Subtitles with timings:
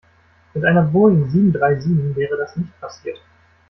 [0.55, 3.21] Mit einer Boeing sieben-drei-sieben wäre das nicht passiert.